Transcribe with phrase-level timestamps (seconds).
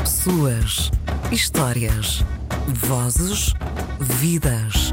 [0.00, 0.90] Pessoas,
[1.30, 2.24] histórias,
[2.66, 3.52] vozes,
[4.00, 4.92] vidas,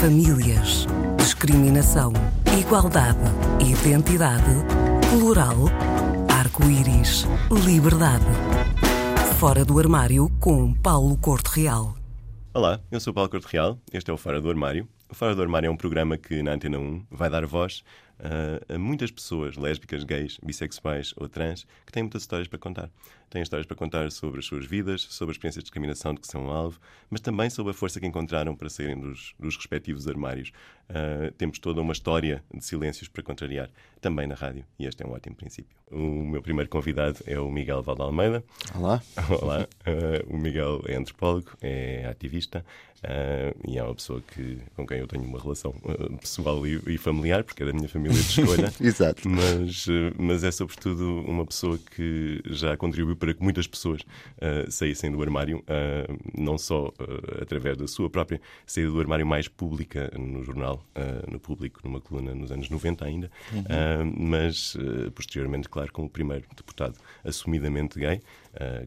[0.00, 0.86] famílias,
[1.18, 2.12] discriminação,
[2.58, 3.18] igualdade,
[3.60, 4.44] identidade,
[5.10, 5.56] plural,
[6.32, 7.26] arco-íris,
[7.66, 8.24] liberdade.
[9.40, 11.94] Fora do armário com Paulo Corte Real.
[12.54, 14.88] Olá, eu sou Paulo Corte Real, este é o Fora do Armário.
[15.10, 17.82] O Fora do Armário é um programa que na Antena 1 vai dar voz
[18.20, 22.90] uh, a muitas pessoas lésbicas, gays, bissexuais ou trans que têm muitas histórias para contar.
[23.34, 26.28] Têm histórias para contar sobre as suas vidas, sobre as experiências de discriminação de que
[26.28, 26.78] são alvo,
[27.10, 30.52] mas também sobre a força que encontraram para saírem dos, dos respectivos armários.
[30.88, 33.70] Uh, temos toda uma história de silêncios para contrariar,
[34.00, 35.76] também na rádio, e este é um ótimo princípio.
[35.90, 38.44] O meu primeiro convidado é o Miguel Valdalmeida.
[38.74, 39.02] Olá.
[39.42, 39.66] Olá.
[39.84, 42.64] Uh, o Miguel é antropólogo, é ativista
[43.02, 45.74] uh, e é uma pessoa que, com quem eu tenho uma relação
[46.20, 48.72] pessoal e, e, familiar, porque é da minha família de escolha.
[48.78, 49.28] Exato.
[49.28, 49.86] Mas,
[50.18, 55.22] mas é sobretudo uma pessoa que já contribuiu para que muitas pessoas uh, saíssem do
[55.22, 60.42] armário, uh, não só uh, através da sua própria saída do armário mais pública no
[60.44, 60.84] jornal,
[61.30, 64.12] no público, numa coluna nos anos 90 ainda, uhum.
[64.16, 64.76] mas
[65.14, 68.20] posteriormente, claro, como o primeiro deputado assumidamente gay,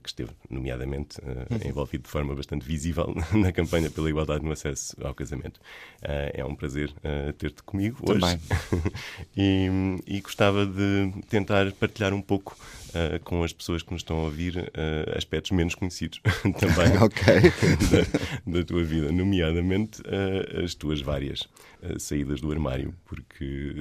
[0.01, 1.69] que esteve, nomeadamente, uhum.
[1.69, 5.59] envolvido de forma bastante visível na campanha pela igualdade no acesso ao casamento.
[6.01, 6.93] é um prazer
[7.37, 8.35] ter-te comigo Também.
[8.35, 8.93] hoje.
[9.35, 9.69] e,
[10.05, 12.55] e gostava de tentar partilhar um pouco
[12.97, 16.19] uh, com as pessoas que nos estão a ouvir uh, aspectos menos conhecidos
[16.59, 16.91] também
[18.47, 21.47] da, da, tua vida, nomeadamente uh, as tuas várias
[21.99, 23.73] saídas do armário, porque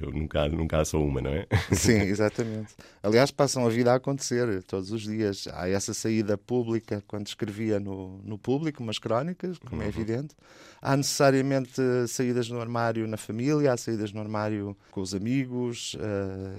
[0.00, 1.46] eu nunca, nunca há só uma, não é?
[1.72, 2.74] Sim, exatamente.
[3.02, 5.46] Aliás, passam a vida a acontecer todos os dias.
[5.52, 9.90] Há essa saída pública quando escrevia no, no público umas crónicas, como é uhum.
[9.90, 10.34] é evidente.
[10.82, 15.94] Há necessariamente saídas no armário na família, há saídas no armário com os amigos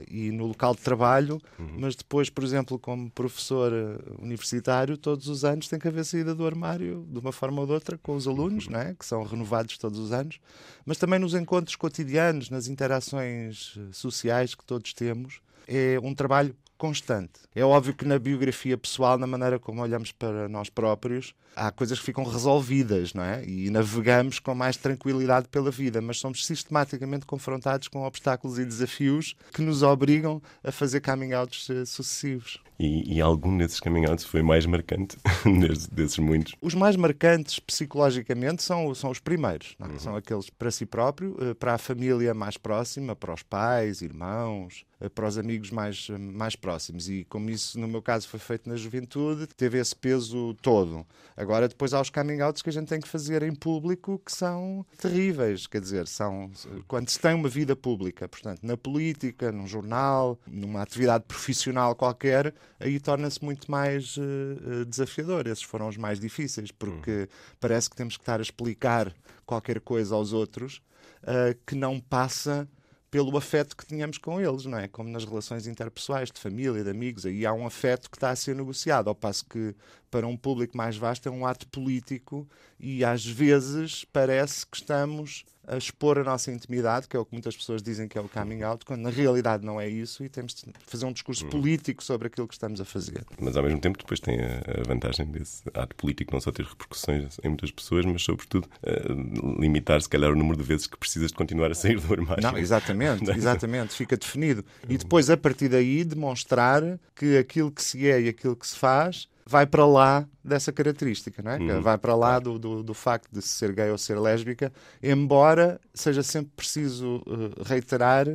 [0.09, 1.41] e no local de trabalho.
[1.59, 6.05] Uhum mas depois, por exemplo, como professor eh, universitário, todos os anos tem que haver
[6.05, 8.93] saída do armário, de uma forma ou de outra, com os alunos, não é?
[8.93, 10.39] que são renovados todos os anos,
[10.85, 15.41] mas também nos encontros cotidianos, nas interações eh, sociais que todos temos.
[15.67, 17.41] É um trabalho constante.
[17.53, 21.99] É óbvio que na biografia pessoal, na maneira como olhamos para nós próprios, há coisas
[21.99, 23.45] que ficam resolvidas, não é?
[23.45, 29.35] E navegamos com mais tranquilidade pela vida, mas somos sistematicamente confrontados com obstáculos e desafios
[29.53, 32.59] que nos obrigam a fazer coming outs eh, sucessivos.
[32.79, 35.15] E, e, algum desses coming foi mais marcante
[35.45, 36.55] desses, desses, muitos?
[36.59, 39.75] Os mais marcantes psicologicamente são, são os primeiros.
[39.79, 39.85] É?
[39.85, 39.99] Uhum.
[39.99, 44.83] São aqueles para si próprio, eh, para a família mais próxima, para os pais, irmãos,
[44.99, 46.70] eh, para os amigos mais, mais próximos.
[47.07, 51.05] E como isso, no meu caso, foi feito na juventude, teve esse peso todo.
[51.35, 54.31] Agora, depois há os coming outs que a gente tem que fazer em público que
[54.31, 55.67] são terríveis.
[55.67, 56.51] Quer dizer, são
[56.87, 62.53] quando se tem uma vida pública, portanto, na política, num jornal, numa atividade profissional qualquer,
[62.79, 65.47] aí torna-se muito mais uh, desafiador.
[65.47, 67.27] Esses foram os mais difíceis, porque uhum.
[67.59, 69.13] parece que temos que estar a explicar
[69.45, 70.81] qualquer coisa aos outros
[71.23, 72.67] uh, que não passa
[73.11, 74.87] pelo afeto que tínhamos com eles, não é?
[74.87, 78.35] Como nas relações interpessoais, de família, de amigos, aí há um afeto que está a
[78.35, 79.75] ser negociado, ao passo que
[80.11, 85.45] para um público mais vasto é um ato político e às vezes parece que estamos
[85.67, 88.27] a expor a nossa intimidade, que é o que muitas pessoas dizem que é o
[88.27, 91.51] coming out, quando na realidade não é isso e temos de fazer um discurso uhum.
[91.51, 93.23] político sobre aquilo que estamos a fazer.
[93.39, 97.37] Mas ao mesmo tempo depois tem a vantagem desse ato político não só ter repercussões
[97.43, 101.29] em muitas pessoas, mas sobretudo uh, limitar se calhar o número de vezes que precisas
[101.29, 102.43] de continuar a sair do armário.
[102.43, 104.65] Não, exatamente, exatamente, fica definido.
[104.89, 108.75] E depois a partir daí demonstrar que aquilo que se é e aquilo que se
[108.75, 111.57] faz vai para lá dessa característica, não é?
[111.57, 111.81] Uhum.
[111.81, 114.71] Vai para lá do, do, do, facto de ser gay ou ser lésbica,
[115.03, 118.27] embora seja sempre preciso uh, reiterar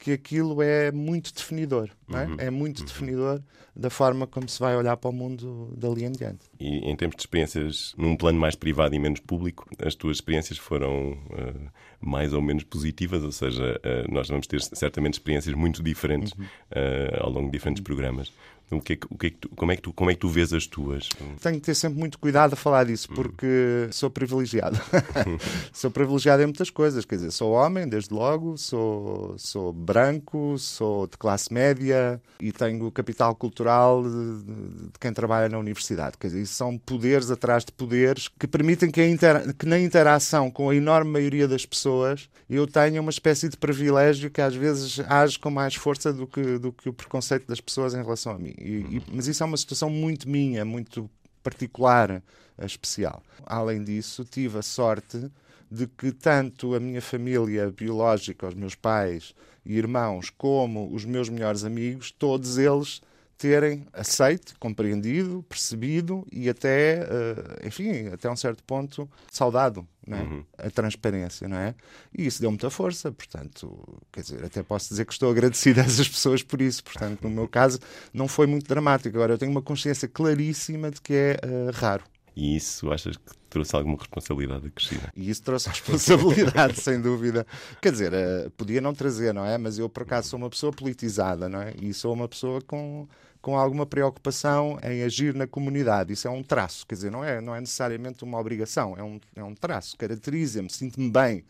[0.00, 2.24] que aquilo é muito definidor, é?
[2.24, 2.36] Uhum.
[2.38, 2.50] é?
[2.50, 2.86] muito uhum.
[2.86, 3.42] definidor
[3.76, 6.46] da forma como se vai olhar para o mundo dali em diante.
[6.58, 10.58] E em termos de experiências, num plano mais privado e menos público, as tuas experiências
[10.58, 15.82] foram uh, mais ou menos positivas, ou seja, uh, nós vamos ter certamente experiências muito
[15.82, 16.44] diferentes uhum.
[16.44, 18.32] uh, ao longo de diferentes programas.
[18.70, 20.14] O que é que, o que é que tu, como, é que tu, como é
[20.14, 21.08] que tu vês as tuas?
[21.40, 23.14] Tenho que ter sempre muito cuidado a falar disso, hum.
[23.16, 24.80] porque sou privilegiado.
[25.72, 31.08] sou privilegiado em muitas coisas, quer dizer, sou homem, desde logo, sou, sou branco, sou
[31.08, 36.16] de classe média e tenho capital cultural de, de quem trabalha na universidade.
[36.16, 40.70] Quer dizer, são poderes atrás de poderes que permitem que, inter, que na interação com
[40.70, 45.36] a enorme maioria das pessoas eu tenha uma espécie de privilégio que às vezes age
[45.38, 48.54] com mais força do que, do que o preconceito das pessoas em relação a mim.
[48.58, 51.10] E, e, mas isso é uma situação muito minha, muito
[51.42, 52.22] particular, eh,
[52.64, 53.22] especial.
[53.44, 55.30] Além disso, tive a sorte
[55.70, 59.34] de que tanto a minha família biológica, os meus pais
[59.64, 63.00] e irmãos, como os meus melhores amigos, todos eles
[63.40, 70.14] terem aceito, compreendido, percebido e até, uh, enfim, até um certo ponto saudado é?
[70.14, 70.44] uhum.
[70.58, 71.74] a transparência, não é?
[72.16, 75.84] E isso deu muita força, portanto, quer dizer, até posso dizer que estou agradecido a
[75.84, 77.78] essas pessoas por isso, portanto, no meu caso
[78.12, 79.16] não foi muito dramático.
[79.16, 82.04] Agora, eu tenho uma consciência claríssima de que é uh, raro.
[82.36, 85.12] E isso achas que trouxe alguma responsabilidade acrescida?
[85.14, 87.46] E isso trouxe responsabilidade, sem dúvida.
[87.82, 89.58] Quer dizer, uh, podia não trazer, não é?
[89.58, 91.74] Mas eu, por acaso, sou uma pessoa politizada, não é?
[91.80, 93.06] E sou uma pessoa com
[93.40, 96.12] com alguma preocupação em agir na comunidade.
[96.12, 99.18] Isso é um traço, quer dizer, não é, não é necessariamente uma obrigação, é um,
[99.34, 99.96] é um traço.
[99.96, 101.44] Caracteriza-me, sinto-me bem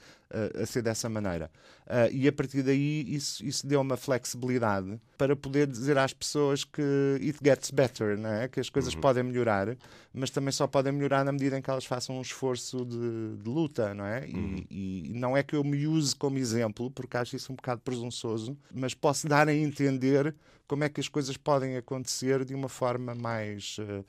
[0.63, 1.51] a ser dessa maneira.
[1.87, 6.63] Uh, e a partir daí isso, isso deu uma flexibilidade para poder dizer às pessoas
[6.65, 6.83] que
[7.21, 8.49] it gets better, não é?
[8.49, 9.01] que as coisas uhum.
[9.01, 9.77] podem melhorar,
[10.15, 13.49] mas também só podem melhorar na medida em que elas façam um esforço de, de
[13.49, 14.21] luta, não é?
[14.21, 14.65] Uhum.
[14.71, 17.81] E, e, não é que eu me use como exemplo, porque acho isso um bocado
[17.81, 20.35] presunçoso, mas posso dar a entender
[20.69, 24.05] como é que as coisas podem acontecer de uma forma mais uh,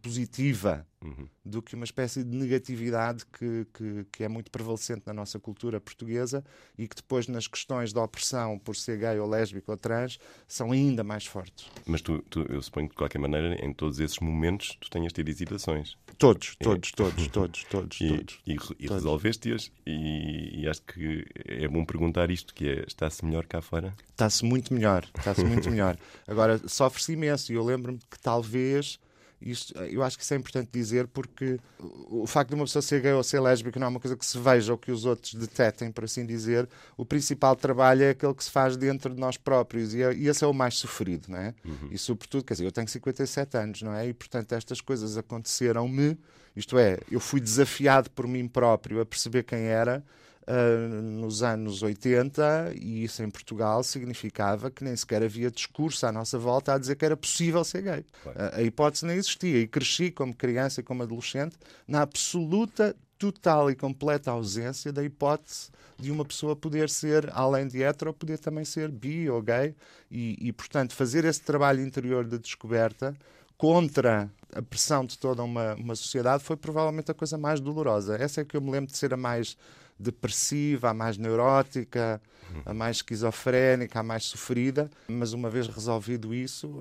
[0.00, 1.28] positiva uhum.
[1.44, 5.80] do que uma espécie de negatividade que, que, que, é muito prevalecente na nossa cultura
[5.80, 6.44] portuguesa
[6.78, 10.70] e que depois nas questões da opressão por ser gay ou lésbico ou trans são
[10.70, 11.68] ainda mais fortes.
[11.84, 15.12] Mas tu, tu eu suponho que de qualquer maneira em todos esses momentos tu tenhas
[15.12, 15.96] tido hesitações.
[16.16, 16.64] Todos, é.
[16.64, 18.40] todos, todos, todos, todos, e, todos.
[18.46, 23.46] E, e resolveste-as e, e, acho que é bom perguntar isto, que é, está-se melhor
[23.46, 23.94] cá fora?
[24.10, 25.98] Está-se muito melhor, está-se muito melhor.
[26.26, 29.00] Agora, sofre-se imenso e eu lembro-me que talvez
[29.44, 33.00] isto, eu acho que isso é importante dizer porque o facto de uma pessoa ser
[33.00, 35.34] gay ou ser lésbica não é uma coisa que se veja ou que os outros
[35.34, 36.68] detetem, por assim dizer.
[36.96, 40.28] O principal trabalho é aquele que se faz dentro de nós próprios e, é, e
[40.28, 41.54] esse é o mais sofrido, não é?
[41.64, 41.88] Uhum.
[41.90, 44.06] E sobretudo, quer dizer, eu tenho 57 anos, não é?
[44.08, 46.18] E portanto estas coisas aconteceram-me,
[46.54, 50.04] isto é, eu fui desafiado por mim próprio a perceber quem era
[50.42, 56.12] uh, nos anos 80 e isso em Portugal significava que nem sequer havia discurso à
[56.12, 58.04] nossa volta a dizer que era possível ser gay.
[58.26, 61.56] Uh, a hipótese nem existia e cresci como criança e como adolescente
[61.86, 67.80] na absoluta total e completa ausência da hipótese de uma pessoa poder ser, além de
[67.80, 69.76] hetero, poder também ser bi ou gay.
[70.10, 73.14] E, e, portanto, fazer esse trabalho interior de descoberta
[73.56, 78.16] contra a pressão de toda uma, uma sociedade foi provavelmente a coisa mais dolorosa.
[78.16, 79.56] Essa é que eu me lembro de ser a mais
[79.98, 82.20] depressiva, a mais neurótica,
[82.64, 86.78] a mais esquizofrénica, a mais sofrida, mas uma vez resolvido isso,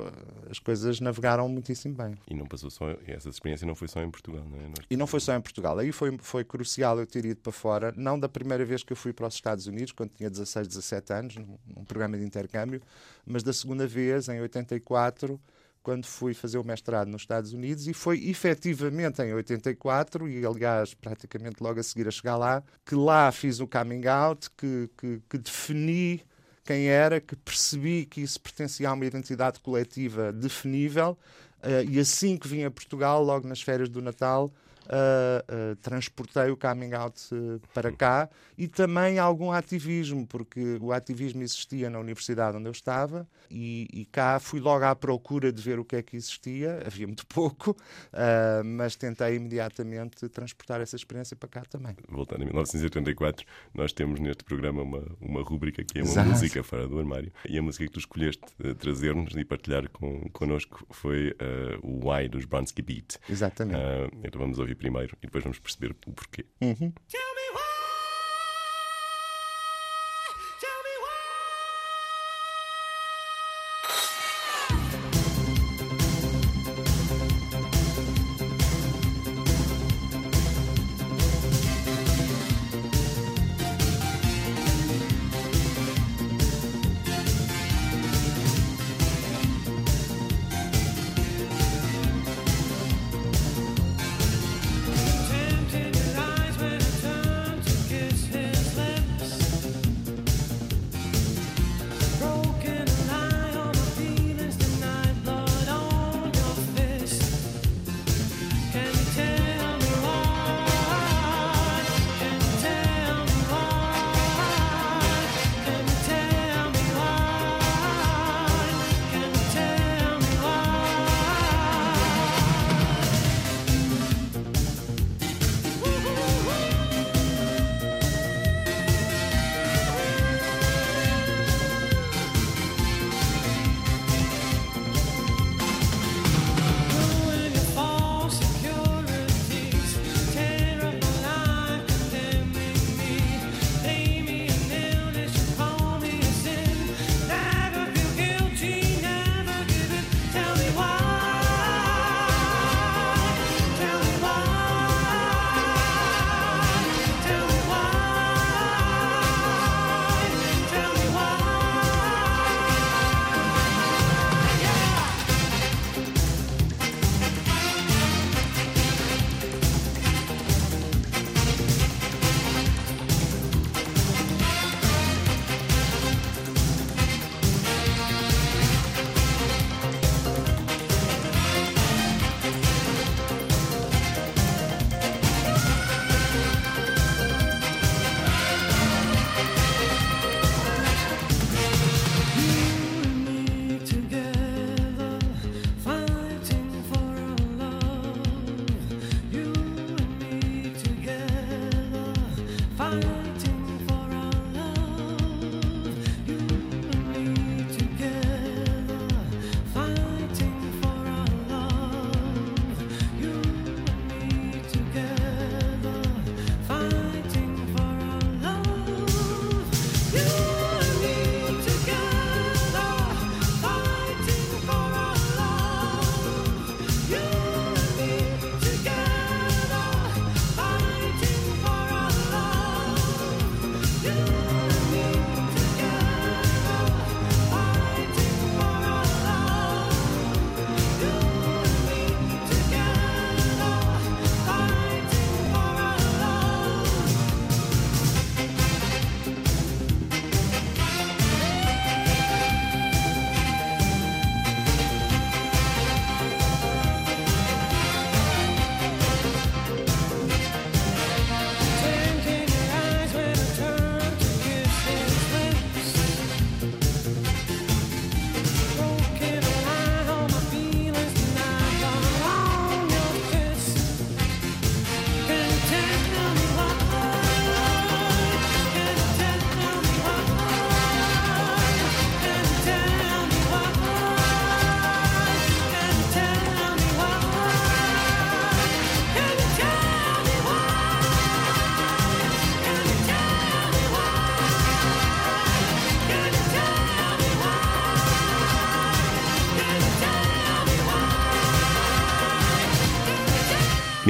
[0.49, 2.17] as coisas navegaram muitíssimo bem.
[2.27, 4.71] E não passou só, essa experiência não foi só em Portugal, não é?
[4.89, 5.77] E não foi só em Portugal.
[5.79, 8.97] Aí foi, foi crucial eu ter ido para fora, não da primeira vez que eu
[8.97, 12.81] fui para os Estados Unidos, quando tinha 16, 17 anos, num, num programa de intercâmbio,
[13.25, 15.39] mas da segunda vez, em 84,
[15.83, 20.93] quando fui fazer o mestrado nos Estados Unidos e foi efetivamente em 84 e aliás
[20.93, 25.21] praticamente logo a seguir a chegar lá que lá fiz o coming out que, que,
[25.29, 26.23] que defini
[26.63, 31.17] quem era, que percebi que isso pertencia a uma identidade coletiva definível
[31.63, 34.51] uh, e assim que vim a Portugal logo nas férias do Natal
[34.85, 40.91] uh, uh, transportei o coming out uh, para cá e também algum ativismo, porque o
[40.91, 45.61] ativismo existia na universidade onde eu estava e, e cá fui logo à procura de
[45.61, 47.75] ver o que é que existia, havia muito pouco,
[48.63, 51.95] mas tentei imediatamente transportar essa experiência para cá também.
[52.07, 56.29] Voltando a 1984, nós temos neste programa uma, uma rúbrica que é uma Exato.
[56.29, 58.43] música fora do armário e a música que tu escolheste
[58.79, 61.35] trazer-nos e partilhar com, connosco foi
[61.81, 63.17] o Why dos Bronsky Beat.
[63.27, 63.79] Exatamente.
[64.23, 66.45] então vamos ouvir primeiro e depois vamos perceber o porquê.
[66.61, 66.93] Uhum.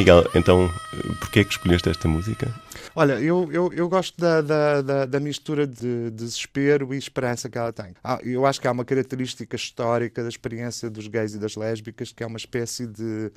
[0.01, 0.67] Miguel, então,
[1.20, 2.51] porquê é que escolheste esta música?
[2.96, 7.55] Olha, eu, eu, eu gosto da, da, da, da mistura de, desespero e esperança que
[7.55, 7.93] ela tem.
[8.03, 12.12] Ah, eu acho que há uma característica histórica da experiência dos gays e das lésbicas
[12.12, 13.31] que é uma espécie de,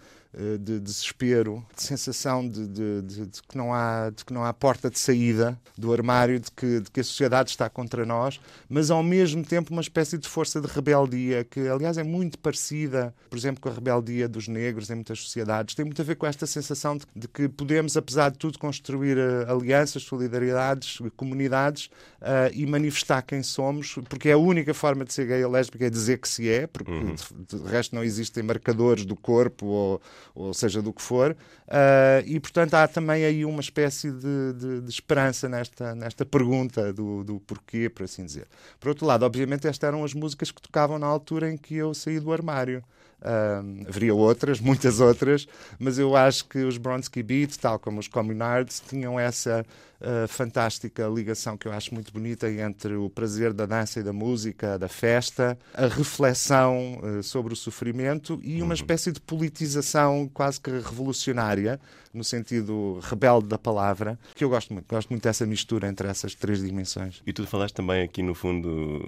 [0.60, 4.52] de desespero, de sensação de, de, de, de, que não há, de que não há
[4.52, 8.90] porta de saída do armário, de que, de que a sociedade está contra nós, mas
[8.90, 13.38] ao mesmo tempo uma espécie de força de rebeldia, que aliás é muito parecida, por
[13.38, 15.74] exemplo, com a rebeldia dos negros em muitas sociedades.
[15.74, 19.50] Tem muito a ver com esta sensação de, que podemos, apesar de tudo, construir uh,
[19.50, 21.86] alianças, solidariedades, comunidades
[22.20, 25.86] uh, e manifestar quem somos, porque é a única forma de ser gay ou lésbica
[25.86, 27.14] é dizer que se é, porque uhum.
[27.14, 30.02] de, de resto não existem marcadores do corpo ou
[30.34, 34.80] ou seja do que for, uh, e portanto há também aí uma espécie de, de,
[34.82, 38.46] de esperança nesta, nesta pergunta do, do, porquê, por assim dizer.
[38.78, 41.94] Por outro lado, obviamente, estas eram as músicas que tocavam na altura em que eu
[41.94, 42.82] saí do armário.
[43.24, 45.46] Uh, haveria outras, muitas outras,
[45.78, 49.64] mas eu acho que os Bronsky Beats, tal como os Communards, tinham essa
[50.04, 54.12] uh, fantástica ligação que eu acho muito bonita entre o prazer da dança e da
[54.12, 58.72] música, da festa, a reflexão uh, sobre o sofrimento e uma uhum.
[58.74, 61.80] espécie de politização quase que revolucionária,
[62.12, 64.86] no sentido rebelde da palavra, que eu gosto muito.
[64.86, 67.20] Gosto muito dessa mistura entre essas três dimensões.
[67.26, 69.00] E tu falaste também aqui, no fundo,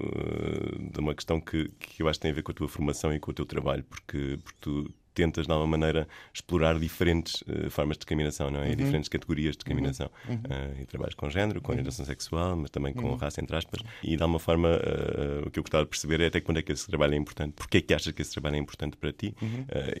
[0.91, 3.13] de uma questão que, que eu acho que tem a ver com a tua formação
[3.13, 4.87] e com o teu trabalho, porque, porque tu
[5.17, 8.67] tentas, de alguma maneira, explorar diferentes uh, formas de discriminação, não é?
[8.67, 8.73] Uhum.
[8.73, 10.11] E diferentes categorias de discriminação.
[10.29, 10.35] Uhum.
[10.35, 11.79] Uh, e trabalhas com género, com uhum.
[11.79, 13.15] orientação sexual, mas também com uhum.
[13.15, 13.81] raça, entre aspas.
[14.03, 16.61] E, de alguma forma, uh, o que eu gostava de perceber é até quando é
[16.61, 17.53] que esse trabalho é importante.
[17.53, 19.35] Porquê é que achas que esse trabalho é importante para ti?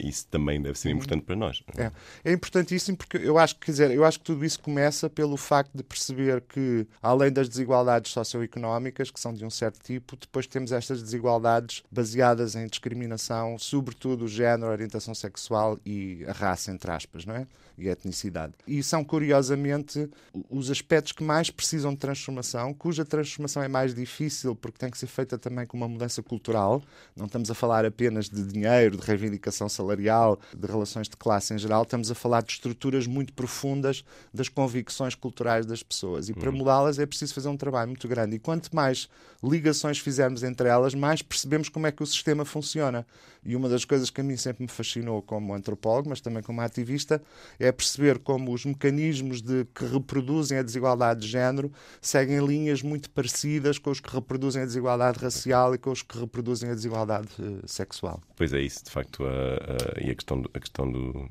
[0.03, 1.63] Isso também deve ser importante para nós.
[1.75, 1.85] É?
[1.85, 1.91] é?
[2.25, 5.35] é importantíssimo porque eu acho que, quer dizer, eu acho que tudo isso começa pelo
[5.35, 10.45] facto de perceber que, além das desigualdades socioeconómicas, que são de um certo tipo, depois
[10.45, 14.75] temos estas desigualdades baseadas em discriminação, sobretudo género, a
[15.07, 17.47] orientação sexual e a raça, entre aspas, não é?
[17.77, 18.53] e a etnicidade.
[18.67, 20.09] E são, curiosamente,
[20.49, 24.97] os aspectos que mais precisam de transformação, cuja transformação é mais difícil porque tem que
[24.97, 26.81] ser feita também com uma mudança cultural.
[27.15, 31.57] Não estamos a falar apenas de dinheiro, de reivindicação salarial, de relações de classe em
[31.57, 36.29] geral, estamos a falar de estruturas muito profundas das convicções culturais das pessoas.
[36.29, 36.57] E para uhum.
[36.57, 38.37] mudá-las é preciso fazer um trabalho muito grande.
[38.37, 39.07] E quanto mais
[39.43, 43.05] ligações fizermos entre elas, mais percebemos como é que o sistema funciona.
[43.45, 46.61] E uma das coisas que a mim sempre me fascinou como antropólogo, mas também como
[46.61, 47.21] ativista,
[47.59, 53.09] é perceber como os mecanismos de, que reproduzem a desigualdade de género seguem linhas muito
[53.09, 57.27] parecidas com os que reproduzem a desigualdade racial e com os que reproduzem a desigualdade
[57.39, 58.21] uh, sexual.
[58.35, 61.27] Pois é isso, de facto, a, a, e a questão, do, a questão do,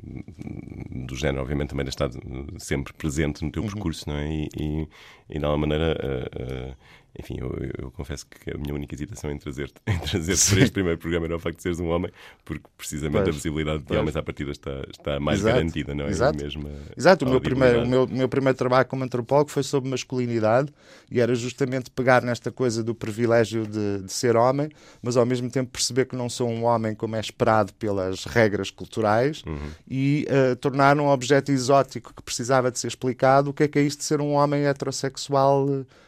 [1.06, 2.18] do género, obviamente, também estado
[2.58, 3.68] sempre presente no teu uhum.
[3.68, 4.28] percurso, não é?
[4.28, 4.88] E, e,
[5.30, 5.96] e de alguma maneira.
[6.34, 9.74] Uh, enfim, eu, eu, confesso que a minha única hesitação em trazer-te
[10.10, 12.10] trazer para este primeiro programa era o facto de seres um homem,
[12.44, 13.96] porque precisamente pois, a visibilidade pois.
[13.96, 15.54] de homens à partida está, está mais Exato.
[15.56, 16.10] garantida, não é?
[16.10, 17.24] Exato, mesmo Exato.
[17.24, 20.72] o, meu primeiro, o meu, meu primeiro trabalho como antropólogo foi sobre masculinidade
[21.10, 24.68] e era justamente pegar nesta coisa do privilégio de, de ser homem,
[25.02, 28.70] mas ao mesmo tempo perceber que não sou um homem como é esperado pelas regras
[28.70, 29.70] culturais uhum.
[29.88, 33.78] e uh, tornar um objeto exótico que precisava de ser explicado o que é que
[33.78, 35.66] é isto de ser um homem heterossexual.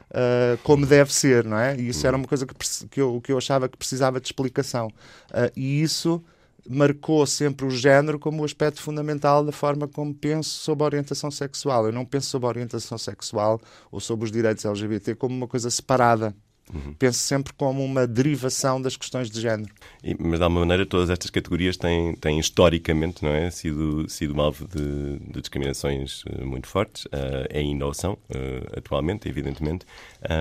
[0.09, 1.77] Uh, como deve ser, não é?
[1.77, 2.55] E isso era uma coisa que,
[2.89, 4.89] que, eu, que eu achava que precisava de explicação.
[5.31, 6.23] Uh, e isso
[6.69, 11.31] marcou sempre o género como o aspecto fundamental da forma como penso sobre a orientação
[11.31, 11.87] sexual.
[11.87, 15.71] Eu não penso sobre a orientação sexual ou sobre os direitos LGBT como uma coisa
[15.71, 16.35] separada.
[16.73, 16.95] Uhum.
[16.99, 19.73] Penso sempre como uma derivação das questões de género.
[20.03, 24.41] E, mas, de alguma maneira, todas estas categorias têm, têm historicamente não é, sido, sido
[24.41, 27.07] alvo de, de discriminações uh, muito fortes.
[27.07, 29.87] Uh, ainda o são, uh, atualmente, evidentemente.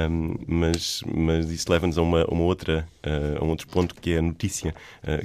[0.09, 2.87] Um, mas, mas isso leva-nos a, uma, uma outra,
[3.39, 4.73] a um outro ponto que é a notícia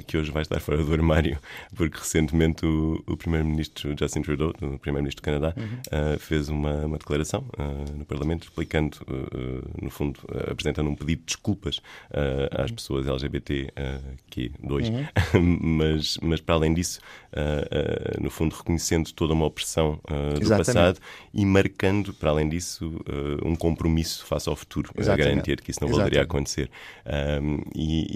[0.05, 1.39] que hoje vai estar fora do armário,
[1.75, 6.17] porque recentemente o, o Primeiro-Ministro Justin Trudeau, o Primeiro-Ministro do Canadá, uhum.
[6.19, 7.43] fez uma, uma declaração
[7.97, 8.99] no Parlamento explicando,
[9.81, 10.19] no fundo,
[10.49, 12.75] apresentando um pedido de desculpas uh, às uhum.
[12.75, 15.05] pessoas LGBT uh, que dois, uhum.
[15.61, 16.99] mas, mas para além disso,
[17.33, 19.99] uh, no fundo reconhecendo toda uma opressão
[20.39, 20.99] do passado
[21.33, 23.01] e marcando, para além disso,
[23.43, 26.69] um compromisso face ao futuro, a garantir que isso não voltaria a acontecer.
[27.75, 28.07] E,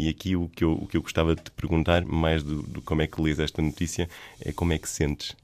[0.00, 2.62] e, e, aqui o que, eu, o que eu gostava de te perguntar, mais do,
[2.62, 4.08] do como é que lês esta notícia,
[4.44, 5.36] é como é que sentes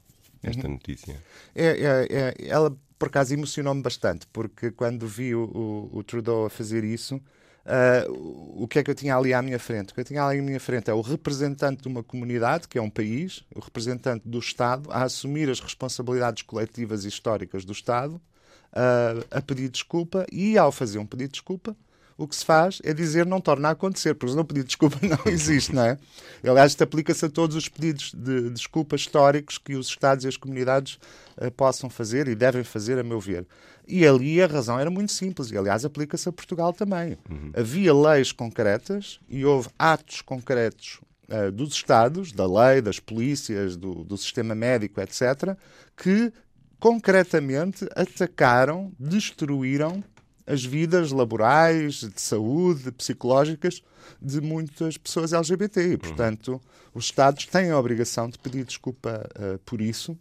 [0.43, 0.73] esta uhum.
[0.73, 1.15] notícia?
[1.55, 2.75] É, é, é, ela
[3.05, 8.63] por acaso emocionou-me bastante, porque quando vi o, o, o Trudeau a fazer isso, uh,
[8.63, 9.91] o que é que eu tinha ali à minha frente?
[9.91, 12.79] O que eu tinha ali à minha frente é o representante de uma comunidade, que
[12.79, 17.73] é um país, o representante do Estado, a assumir as responsabilidades coletivas e históricas do
[17.73, 21.77] Estado, uh, a pedir desculpa e, ao fazer um pedido de desculpa,
[22.17, 24.97] o que se faz é dizer não torna a acontecer, porque não pedido de desculpa
[25.01, 25.97] não existe, não é?
[26.43, 30.37] Aliás, isto aplica-se a todos os pedidos de desculpa históricos que os Estados e as
[30.37, 30.97] comunidades
[31.37, 33.45] uh, possam fazer e devem fazer, a meu ver.
[33.87, 37.17] E ali a razão era muito simples, e aliás aplica-se a Portugal também.
[37.29, 37.51] Uhum.
[37.55, 44.05] Havia leis concretas e houve atos concretos uh, dos Estados, da lei, das polícias, do,
[44.05, 45.57] do sistema médico, etc.,
[45.97, 46.31] que
[46.79, 50.03] concretamente atacaram, destruíram
[50.47, 53.81] as vidas laborais, de saúde, psicológicas
[54.21, 55.93] de muitas pessoas LGBT.
[55.93, 56.61] E, portanto,
[56.93, 60.17] os Estados têm a obrigação de pedir desculpa uh, por isso,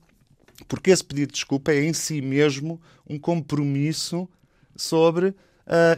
[0.67, 4.29] porque esse pedido de desculpa é em si mesmo um compromisso
[4.77, 5.35] sobre uh,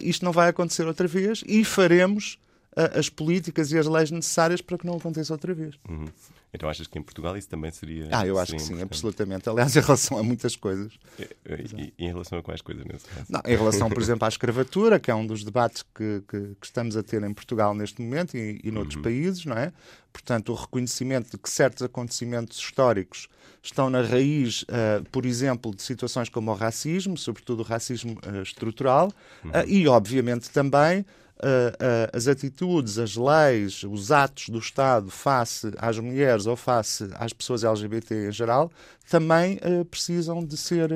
[0.01, 2.39] isto não vai acontecer outra vez e faremos
[2.73, 5.77] uh, as políticas e as leis necessárias para que não aconteça outra vez.
[5.89, 6.07] Uhum.
[6.53, 8.09] Então achas que em Portugal isso também seria.
[8.11, 9.49] Ah, eu acho que sim, absolutamente.
[9.49, 10.93] Aliás, em relação a muitas coisas.
[11.19, 13.27] E, e, e, em relação a quais coisas nesse caso?
[13.29, 16.67] Não, em relação, por exemplo, à escravatura, que é um dos debates que, que, que
[16.67, 19.03] estamos a ter em Portugal neste momento e, e noutros uhum.
[19.03, 19.73] países, não é?
[20.13, 23.29] Portanto, o reconhecimento de que certos acontecimentos históricos
[23.63, 28.43] estão na raiz, uh, por exemplo, de situações como o racismo, sobretudo o racismo uh,
[28.43, 29.13] estrutural,
[29.45, 29.51] uhum.
[29.51, 31.05] uh, e, obviamente, também
[31.43, 37.09] uh, uh, as atitudes, as leis, os atos do Estado face às mulheres ou face
[37.15, 38.71] às pessoas LGBT em geral
[39.09, 40.91] também uh, precisam de ser.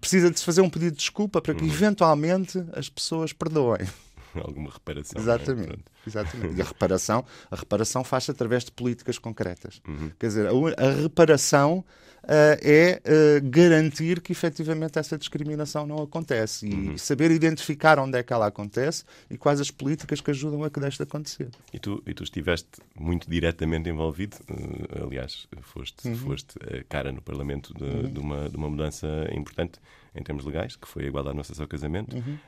[0.00, 1.70] precisa de se fazer um pedido de desculpa para que, uhum.
[1.70, 3.86] eventualmente, as pessoas perdoem.
[4.34, 5.18] alguma reparação.
[5.18, 5.22] É?
[5.22, 5.84] Exatamente.
[6.06, 6.56] Exatamente.
[6.56, 9.80] E a reparação, a reparação faz-se através de políticas concretas.
[9.86, 10.10] Uhum.
[10.18, 11.84] Quer dizer, a, a reparação
[12.28, 16.98] é uh, garantir que efetivamente essa discriminação não acontece e uhum.
[16.98, 20.80] saber identificar onde é que ela acontece e quais as políticas que ajudam a que
[20.80, 21.48] deixe de acontecer.
[21.72, 26.16] E tu, e tu estiveste muito diretamente envolvido, uh, aliás, foste, uhum.
[26.16, 26.54] foste
[26.88, 28.12] cara no Parlamento de, uhum.
[28.12, 29.80] de, uma, de uma mudança importante
[30.14, 32.38] em termos legais, que foi a igualdade no acesso ao casamento, uhum.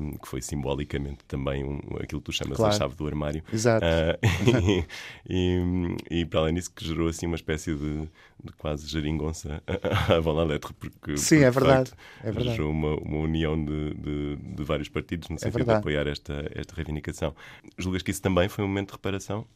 [0.00, 2.74] um, que foi simbolicamente também um, aquilo que tu chamas claro.
[2.74, 3.42] a chave do armário.
[3.52, 3.86] Exato.
[3.86, 4.84] Uh,
[5.28, 8.08] e, e, e, para além disso, que gerou assim uma espécie de,
[8.42, 9.62] de quase geringonça
[10.08, 11.90] à Van Lettre, porque, Sim, porque, é verdade.
[11.90, 12.56] Facto, é verdade.
[12.56, 16.06] gerou uma, uma união de, de, de, vários partidos no é sentido é de apoiar
[16.08, 17.34] esta, esta reivindicação.
[17.78, 19.46] Julgas que isso também foi um momento de reparação?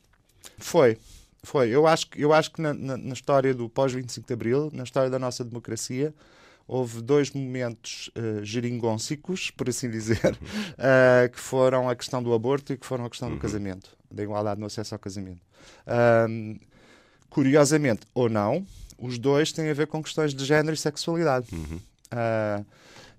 [0.59, 0.97] Foi.
[1.43, 1.71] Foi.
[1.71, 5.11] Eu acho, eu acho que na, na, na história do pós-25 de Abril, na história
[5.11, 6.15] da nossa democracia,
[6.69, 12.75] houve dois momentos uh, geringoncicos, por assim dizer, uh, que foram a questão do aborto
[12.75, 13.41] e que foram a questão do uhum.
[13.41, 15.41] casamento, da igualdade no acesso ao casamento.
[16.29, 16.59] Um,
[17.31, 18.67] curiosamente, ou não,
[18.99, 21.47] os dois têm a ver com questões de género e sexualidade.
[21.53, 21.81] Uhum.
[22.13, 22.67] Uh,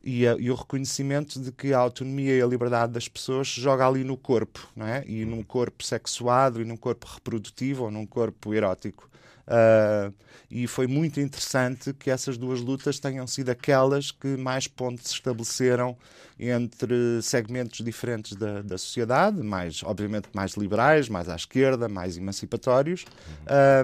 [0.04, 3.60] e, a, e, o reconhecimento de que a autonomia e a liberdade das pessoas se
[3.60, 5.04] joga ali no corpo, não é?
[5.06, 9.10] E num corpo sexuado, e num corpo reprodutivo, ou num corpo erótico.
[9.50, 10.14] Uh,
[10.52, 15.14] e foi muito interessante que essas duas lutas tenham sido aquelas que mais pontos se
[15.16, 15.98] estabeleceram
[16.40, 23.04] entre segmentos diferentes da, da sociedade, mais, obviamente, mais liberais, mais à esquerda, mais emancipatórios,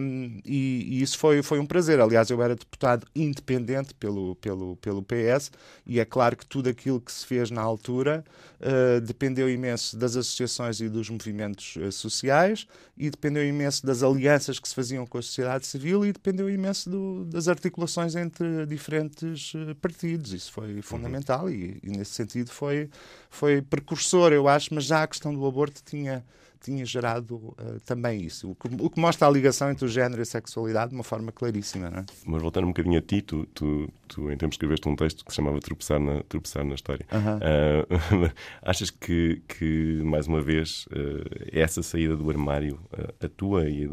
[0.01, 1.99] um, e, e, isso foi, foi um prazer.
[1.99, 5.51] Aliás, eu era deputado independente pelo, pelo, pelo PS,
[5.85, 8.23] e é claro que tudo aquilo que se fez na altura
[8.61, 14.59] uh, dependeu imenso das associações e dos movimentos uh, sociais, e dependeu imenso das alianças
[14.59, 19.53] que se faziam com a sociedade civil, e dependeu imenso do, das articulações entre diferentes
[19.55, 20.31] uh, partidos.
[20.31, 21.51] Isso foi fundamental, uhum.
[21.51, 22.89] e, e nesse sentido sentido foi,
[23.29, 26.23] foi precursor, eu acho, mas já a questão do aborto tinha,
[26.61, 28.51] tinha gerado uh, também isso.
[28.51, 31.03] O que, o que, mostra a ligação entre o género e a sexualidade de uma
[31.03, 31.89] forma claríssima.
[31.89, 32.05] Não é?
[32.25, 35.31] Mas voltando um bocadinho a ti, tu, tu, tu em termos escreveste um texto que
[35.31, 37.05] se chamava Tropeçar na, tropeçar na História.
[37.11, 38.31] Uh,
[38.61, 42.79] achas que, que, mais uma vez, uh, essa saída do armário,
[43.21, 43.87] a tua e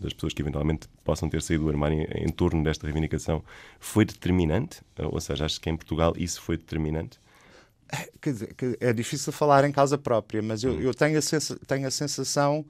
[0.00, 3.42] das pessoas que eventualmente possam ter saído do armário em, em torno desta reivindicação,
[3.78, 4.82] foi determinante?
[5.12, 7.18] ou seja, achas que em Portugal isso foi determinante?
[8.20, 10.80] Quer dizer, é difícil falar em causa própria, mas eu, hum.
[10.80, 12.64] eu tenho, a tenho a sensação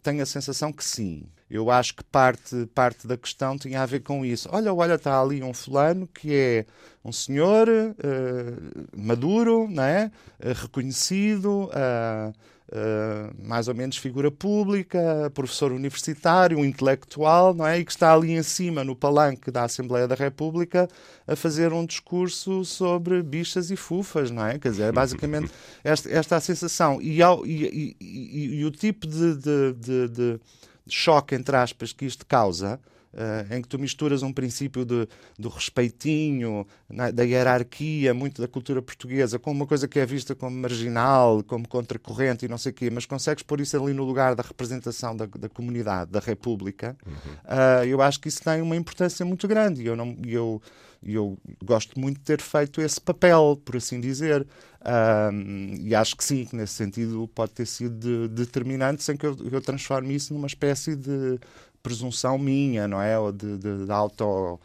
[0.00, 1.26] tenho a sensação que sim.
[1.50, 4.48] Eu acho que parte, parte da questão tinha a ver com isso.
[4.50, 6.66] Olha, olha, está ali um fulano que é
[7.04, 10.10] um senhor uh, maduro, não é?
[10.40, 12.32] Uh, reconhecido, uh,
[12.72, 17.78] Uh, mais ou menos figura pública, professor universitário, um intelectual, não é?
[17.78, 20.88] E que está ali em cima, no palanque da Assembleia da República,
[21.26, 24.58] a fazer um discurso sobre bichas e fufas, não é?
[24.58, 25.52] Quer dizer, é basicamente
[25.84, 26.98] esta, esta a sensação.
[27.02, 30.40] E, ao, e, e, e o tipo de, de, de, de,
[30.88, 32.80] choque, entre aspas, que isto causa
[33.14, 38.48] uh, em que tu misturas um princípio de, do respeitinho, na, da hierarquia, muito da
[38.48, 42.72] cultura portuguesa, com uma coisa que é vista como marginal, como contracorrente e não sei
[42.72, 46.20] o quê, mas consegues pôr isso ali no lugar da representação da, da comunidade, da
[46.20, 47.12] República, uhum.
[47.12, 49.82] uh, eu acho que isso tem uma importância muito grande.
[49.82, 50.60] E eu, não, eu,
[51.04, 54.46] eu gosto muito de ter feito esse papel, por assim dizer.
[54.80, 59.26] Uh, e acho que sim, que nesse sentido pode ter sido de, determinante, sem que
[59.26, 61.38] eu, eu transforme isso numa espécie de
[61.82, 63.18] presunção minha, não é?
[63.18, 64.60] Ou de, de, de auto.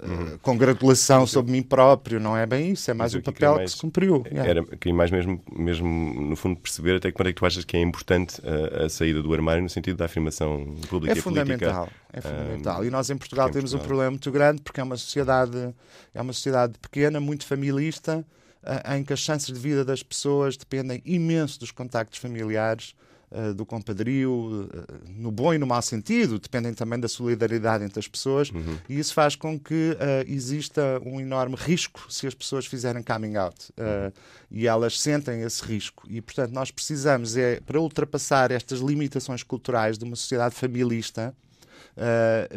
[0.00, 3.70] Uh, congratulação sobre mim próprio, não é bem isso, é mais o papel que, mais,
[3.70, 4.24] que se cumpriu.
[4.32, 7.64] Era, queria mais mesmo, mesmo, no fundo, perceber até que quando é que tu achas
[7.64, 11.20] que é importante a, a saída do armário no sentido da afirmação pública é e
[11.20, 11.96] fundamental, política.
[12.12, 12.84] É fundamental.
[12.84, 13.84] e nós em Portugal temos Portugal.
[13.84, 15.74] um problema muito grande porque é uma sociedade,
[16.14, 18.24] é uma sociedade pequena, muito familista,
[18.96, 22.94] em que as chances de vida das pessoas dependem imenso dos contactos familiares
[23.34, 27.98] eh, do compadrio, eh, no bom e no mau sentido, dependem também da solidariedade entre
[27.98, 28.76] as pessoas, uhum.
[28.86, 33.36] e isso faz com que uh, exista um enorme risco se as pessoas fizerem coming
[33.36, 33.70] out.
[33.70, 34.12] Uh,
[34.50, 36.06] e elas sentem esse risco.
[36.10, 41.34] E, portanto, nós precisamos, é, para ultrapassar estas limitações culturais de uma sociedade familista,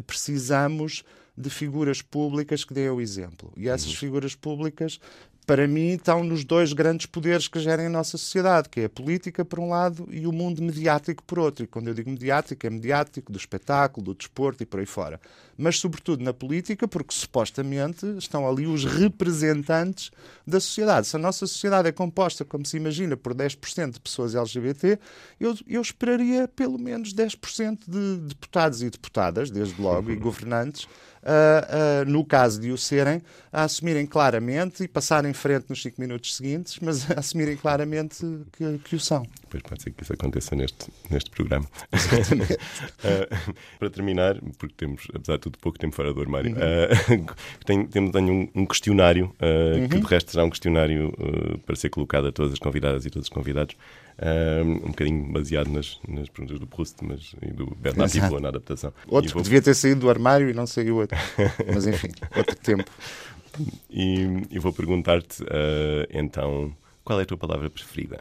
[0.06, 1.04] precisamos
[1.38, 3.52] de figuras públicas que deem o exemplo.
[3.56, 3.96] E essas uhum.
[3.96, 5.00] figuras públicas
[5.46, 8.90] para mim, estão nos dois grandes poderes que gerem a nossa sociedade, que é a
[8.90, 11.64] política, por um lado, e o mundo mediático, por outro.
[11.64, 15.20] E quando eu digo mediático, é mediático do espetáculo, do desporto e por aí fora.
[15.56, 20.12] Mas, sobretudo, na política, porque supostamente estão ali os representantes
[20.48, 21.08] da sociedade.
[21.08, 25.00] Se a nossa sociedade é composta, como se imagina, por 10% de pessoas LGBT,
[25.40, 30.88] eu, eu esperaria pelo menos 10% de deputados e deputadas, desde logo, e governantes,
[31.26, 35.82] uh, uh, no caso de o serem, a assumirem claramente e passarem em frente nos
[35.82, 39.26] 5 minutos seguintes, mas a assumirem claramente que, que o são.
[39.50, 41.66] Pois pode ser que isso aconteça neste, neste programa.
[41.66, 47.26] uh, para terminar, porque temos, apesar de tudo, pouco tempo fora do armário, uhum.
[47.66, 49.90] tenho, tenho, tenho um, um questionário, uhum.
[49.90, 51.14] que de resto será um questionário
[51.66, 53.76] para ser colocado a todas as convidadas e todos os convidados
[54.63, 58.93] um bocadinho baseado nas, nas perguntas do Proust mas, e do Bernard Pivot na adaptação.
[59.08, 59.41] Outro vou...
[59.41, 61.17] que devia ter saído do armário e não saiu outro.
[61.73, 62.89] mas enfim, outro tempo.
[63.89, 66.75] E, e vou perguntar-te uh, então
[67.06, 68.19] qual é a tua palavra preferida?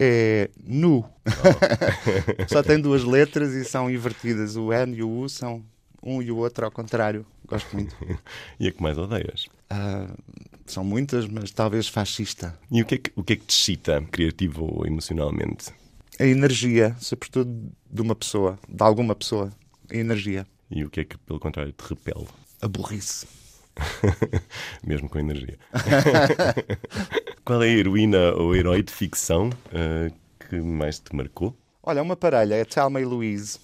[0.00, 1.04] É nu.
[1.26, 2.48] Oh.
[2.48, 4.56] Só tem duas letras e são invertidas.
[4.56, 5.62] O N e o U são
[6.02, 7.24] um e o outro ao contrário.
[7.46, 7.94] Gosto muito.
[8.58, 9.46] e a que mais odeias?
[9.70, 10.12] Uh,
[10.66, 12.58] são muitas, mas talvez fascista.
[12.70, 15.72] E o que, é que, o que é que te excita, criativo ou emocionalmente?
[16.18, 19.52] A energia, sobretudo de uma pessoa, de alguma pessoa.
[19.90, 20.46] A energia.
[20.70, 22.26] E o que é que, pelo contrário, te repele?
[22.62, 23.26] A burrice.
[24.86, 25.58] Mesmo com energia.
[27.44, 30.14] Qual é a heroína ou herói de ficção uh,
[30.48, 31.56] que mais te marcou?
[31.82, 33.58] Olha, uma parelha, é Thelma e Louise.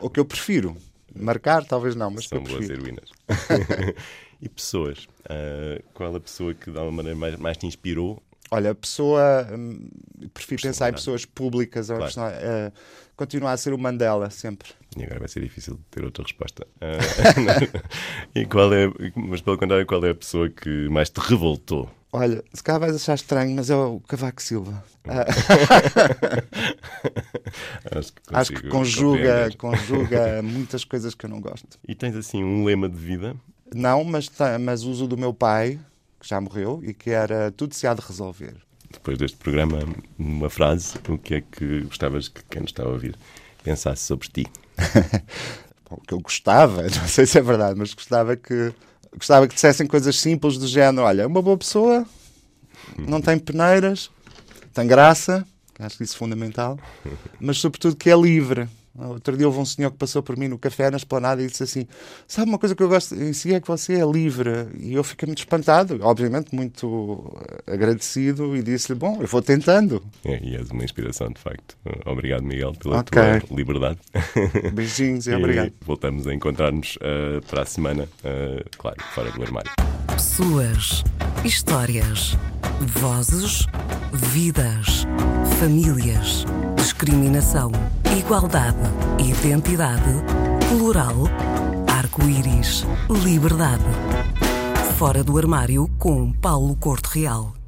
[0.00, 0.76] O que eu prefiro.
[1.16, 3.08] Marcar, talvez não, mas São boas heroínas.
[4.40, 5.06] e pessoas?
[5.20, 8.22] Uh, qual a pessoa que, de alguma maneira, mais, mais te inspirou?
[8.50, 9.48] Olha, a pessoa.
[9.50, 9.88] Hum,
[10.32, 11.88] prefiro pensar em pessoas públicas.
[11.88, 12.04] Claro.
[12.06, 12.72] Uh,
[13.16, 14.68] continua a ser o Mandela, sempre.
[14.96, 16.66] E agora vai ser difícil ter outra resposta.
[16.76, 17.80] Uh,
[18.38, 18.86] e qual é.
[19.16, 21.90] Mas, pelo contrário, qual é a pessoa que mais te revoltou?
[22.12, 24.84] Olha, se calhar vais achar estranho, mas é o Cavaco Silva.
[27.90, 31.76] Acho que, Acho que conjuga, conjuga muitas coisas que eu não gosto.
[31.88, 33.34] E tens assim um lema de vida?
[33.74, 35.78] Não, mas, mas uso do meu pai,
[36.20, 38.54] que já morreu, e que era tudo se há de resolver.
[38.90, 39.80] Depois deste programa,
[40.18, 43.16] uma frase, o que é que gostavas que quem nos está a ouvir
[43.62, 44.46] pensasse sobre ti?
[45.90, 48.72] Bom, o que eu gostava, não sei se é verdade, mas gostava que
[49.16, 52.06] gostava que dissessem coisas simples do género: olha, é uma boa pessoa,
[52.98, 54.10] não tem peneiras,
[54.72, 55.46] tem graça,
[55.78, 56.78] acho que isso é fundamental,
[57.40, 58.68] mas sobretudo que é livre.
[58.96, 61.64] Outro dia houve um senhor que passou por mim no café na esplanada e disse
[61.64, 61.86] assim:
[62.28, 64.68] Sabe uma coisa que eu gosto em si é que você é livre.
[64.78, 70.00] E eu fiquei muito espantado, obviamente muito agradecido, e disse-lhe: Bom, eu vou tentando.
[70.24, 71.76] É, e és uma inspiração, de facto.
[72.06, 73.40] Obrigado, Miguel, pela okay.
[73.40, 73.98] tua liberdade.
[74.72, 75.72] Beijinhos e, e obrigado.
[75.82, 79.72] Voltamos a encontrar-nos uh, para a semana, uh, claro, fora do armário.
[80.06, 81.02] Pessoas,
[81.44, 82.36] histórias,
[82.80, 83.66] vozes,
[84.12, 85.06] vidas,
[85.58, 86.44] famílias,
[86.76, 87.70] discriminação
[88.16, 88.78] Igualdade,
[89.18, 90.22] identidade,
[90.68, 91.24] plural,
[91.92, 92.86] arco-íris,
[93.24, 93.82] liberdade.
[94.96, 97.63] Fora do armário com Paulo Corte Real.